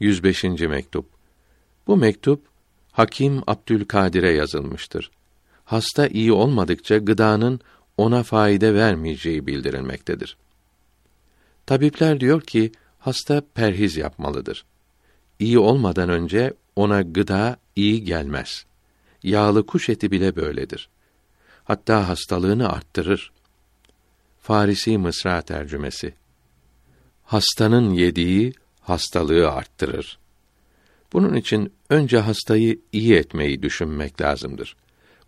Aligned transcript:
105. 0.00 0.44
mektup. 0.44 1.06
Bu 1.86 1.96
mektup 1.96 2.42
Hakim 2.92 3.42
Abdülkadir'e 3.46 4.32
yazılmıştır. 4.32 5.10
Hasta 5.64 6.06
iyi 6.06 6.32
olmadıkça 6.32 6.98
gıdanın 6.98 7.60
ona 7.96 8.22
fayda 8.22 8.74
vermeyeceği 8.74 9.46
bildirilmektedir. 9.46 10.36
Tabipler 11.66 12.20
diyor 12.20 12.40
ki 12.40 12.72
hasta 12.98 13.42
perhiz 13.54 13.96
yapmalıdır. 13.96 14.64
İyi 15.38 15.58
olmadan 15.58 16.08
önce 16.08 16.54
ona 16.76 17.02
gıda 17.02 17.56
iyi 17.76 18.04
gelmez. 18.04 18.64
Yağlı 19.22 19.66
kuş 19.66 19.88
eti 19.88 20.10
bile 20.10 20.36
böyledir. 20.36 20.88
Hatta 21.64 22.08
hastalığını 22.08 22.72
arttırır. 22.72 23.32
Farisi 24.40 24.98
Mısra 24.98 25.42
tercümesi. 25.42 26.14
Hastanın 27.24 27.90
yediği 27.90 28.52
hastalığı 28.88 29.50
arttırır. 29.50 30.18
Bunun 31.12 31.34
için 31.34 31.72
önce 31.90 32.18
hastayı 32.18 32.78
iyi 32.92 33.14
etmeyi 33.14 33.62
düşünmek 33.62 34.20
lazımdır. 34.20 34.76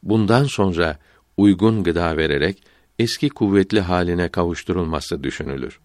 Bundan 0.02 0.44
sonra 0.44 0.98
uygun 1.36 1.84
gıda 1.84 2.16
vererek 2.16 2.62
eski 2.98 3.28
kuvvetli 3.28 3.80
haline 3.80 4.28
kavuşturulması 4.28 5.22
düşünülür. 5.22 5.80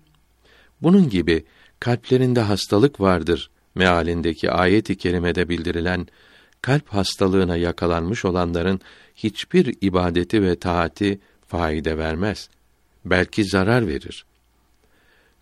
Bunun 0.81 1.09
gibi 1.09 1.45
kalplerinde 1.79 2.39
hastalık 2.39 3.01
vardır 3.01 3.49
mealindeki 3.75 4.51
ayet-i 4.51 4.97
kerimede 4.97 5.49
bildirilen 5.49 6.07
kalp 6.61 6.89
hastalığına 6.89 7.57
yakalanmış 7.57 8.25
olanların 8.25 8.81
hiçbir 9.15 9.75
ibadeti 9.81 10.43
ve 10.43 10.55
taati 10.55 11.19
faide 11.47 11.97
vermez. 11.97 12.49
Belki 13.05 13.43
zarar 13.45 13.87
verir. 13.87 14.25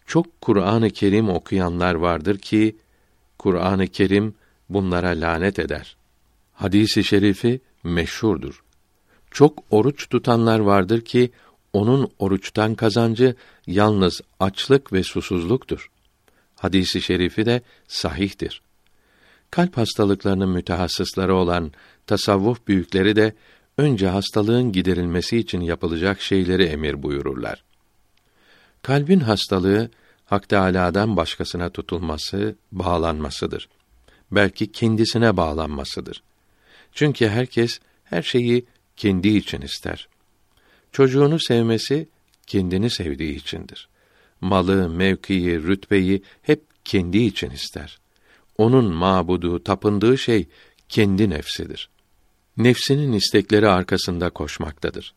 Çok 0.05 0.41
Kur'an-ı 0.41 0.89
Kerim 0.89 1.29
okuyanlar 1.29 1.95
vardır 1.95 2.37
ki 2.37 2.75
Kur'an-ı 3.39 3.87
Kerim 3.87 4.35
bunlara 4.69 5.09
lanet 5.09 5.59
eder. 5.59 5.97
Hadisi 6.53 7.03
şerifi 7.03 7.61
meşhurdur. 7.83 8.63
Çok 9.31 9.63
oruç 9.69 10.09
tutanlar 10.09 10.59
vardır 10.59 11.01
ki 11.01 11.31
onun 11.73 12.11
oruçtan 12.19 12.75
kazancı 12.75 13.35
yalnız 13.67 14.21
açlık 14.39 14.93
ve 14.93 15.03
susuzluktur. 15.03 15.89
Hadisi 16.55 17.01
şerifi 17.01 17.45
de 17.45 17.61
sahihtir. 17.87 18.61
Kalp 19.51 19.77
hastalıklarının 19.77 20.49
mütehassısları 20.49 21.35
olan 21.35 21.71
tasavvuf 22.07 22.67
büyükleri 22.67 23.15
de 23.15 23.33
önce 23.77 24.07
hastalığın 24.07 24.71
giderilmesi 24.71 25.37
için 25.37 25.61
yapılacak 25.61 26.21
şeyleri 26.21 26.63
emir 26.63 27.03
buyururlar. 27.03 27.63
Kalbin 28.83 29.19
hastalığı 29.19 29.89
Hak 30.25 30.49
Teâlâ'dan 30.49 31.17
başkasına 31.17 31.69
tutulması, 31.69 32.55
bağlanmasıdır. 32.71 33.69
Belki 34.31 34.71
kendisine 34.71 35.37
bağlanmasıdır. 35.37 36.23
Çünkü 36.93 37.27
herkes 37.27 37.79
her 38.03 38.21
şeyi 38.21 38.65
kendi 38.97 39.27
için 39.27 39.61
ister. 39.61 40.07
Çocuğunu 40.91 41.39
sevmesi 41.39 42.09
kendini 42.47 42.89
sevdiği 42.89 43.35
içindir. 43.35 43.89
Malı, 44.41 44.89
mevkiyi, 44.89 45.63
rütbeyi 45.63 46.23
hep 46.41 46.63
kendi 46.85 47.17
için 47.17 47.49
ister. 47.49 47.99
Onun 48.57 48.93
mabudu, 48.93 49.63
tapındığı 49.63 50.17
şey 50.17 50.47
kendi 50.89 51.29
nefsidir. 51.29 51.89
Nefsinin 52.57 53.13
istekleri 53.13 53.69
arkasında 53.69 54.29
koşmaktadır. 54.29 55.13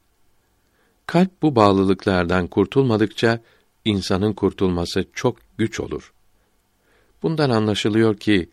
Kalp 1.07 1.43
bu 1.43 1.57
bağlılıklardan 1.57 2.47
kurtulmadıkça 2.47 3.41
insanın 3.87 4.33
kurtulması 4.33 5.05
çok 5.15 5.37
güç 5.59 5.81
olur. 5.81 6.13
Bundan 7.23 7.51
anlaşılıyor 7.51 8.17
ki 8.17 8.49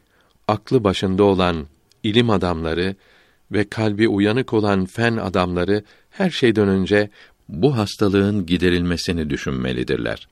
aklı 0.48 0.84
başında 0.84 1.24
olan 1.24 1.68
ilim 2.04 2.30
adamları 2.30 2.96
ve 3.52 3.70
kalbi 3.70 4.08
uyanık 4.08 4.54
olan 4.54 4.86
fen 4.86 5.18
adamları 5.18 5.84
her 6.10 6.30
şeyden 6.30 6.68
önce 6.68 7.10
bu 7.50 7.78
hastalığın 7.78 8.46
giderilmesini 8.46 9.30
düşünmelidirler. 9.30 10.28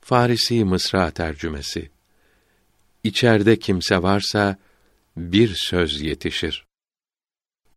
Farisi 0.00 0.64
Mısra 0.64 1.10
tercümesi 1.10 1.90
İçeride 3.04 3.58
kimse 3.58 4.02
varsa 4.02 4.56
bir 5.16 5.54
söz 5.56 6.00
yetişir. 6.00 6.64